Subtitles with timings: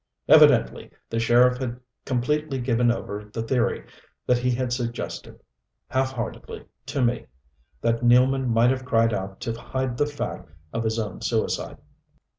[0.27, 3.85] Evidently the sheriff had completely given over the theory
[4.25, 5.39] that he had suggested,
[5.89, 7.27] half heartedly, to me
[7.81, 11.77] that Nealman might have cried out to hide the fact of his own suicide.